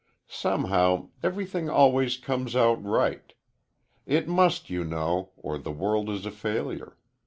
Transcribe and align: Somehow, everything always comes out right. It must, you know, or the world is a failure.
Somehow, 0.27 1.09
everything 1.21 1.69
always 1.69 2.17
comes 2.17 2.55
out 2.55 2.83
right. 2.83 3.33
It 4.07 4.27
must, 4.27 4.67
you 4.67 4.83
know, 4.83 5.29
or 5.37 5.59
the 5.59 5.69
world 5.71 6.09
is 6.09 6.25
a 6.25 6.31
failure. 6.31 6.97